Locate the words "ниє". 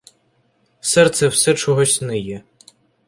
2.01-2.43